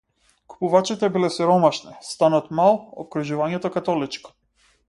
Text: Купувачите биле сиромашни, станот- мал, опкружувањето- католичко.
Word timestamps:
Купувачите 0.53 1.09
биле 1.17 1.29
сиромашни, 1.35 1.93
станот- 2.09 2.51
мал, 2.61 2.81
опкружувањето- 3.05 3.73
католичко. 3.77 4.39